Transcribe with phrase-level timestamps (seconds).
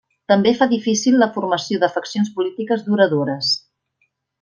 [0.31, 3.57] També fa difícil la formació de faccions polítiques duradores.